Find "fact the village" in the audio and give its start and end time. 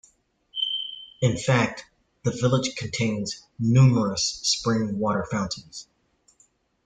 1.37-2.75